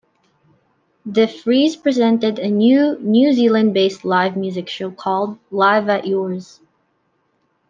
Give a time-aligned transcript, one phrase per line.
[1.07, 6.59] Defries presented a new New Zealand-based live music show called "Live at Yours".